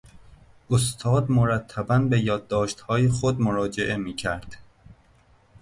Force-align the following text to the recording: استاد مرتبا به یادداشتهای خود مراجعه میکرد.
استاد 0.69 1.31
مرتبا 1.31 1.99
به 1.99 2.19
یادداشتهای 2.19 3.09
خود 3.09 3.39
مراجعه 3.41 3.95
میکرد. 3.97 4.57